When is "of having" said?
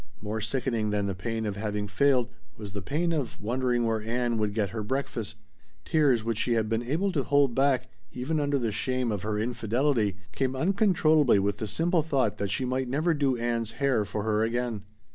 1.45-1.87